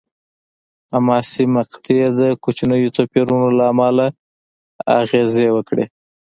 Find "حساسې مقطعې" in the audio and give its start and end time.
0.95-2.07